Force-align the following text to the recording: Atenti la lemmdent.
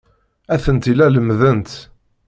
Atenti 0.55 0.91
la 0.95 1.07
lemmdent. 1.13 1.71